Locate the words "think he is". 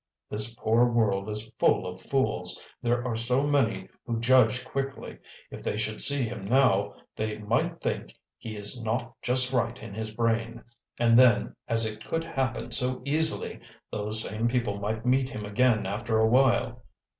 7.81-8.83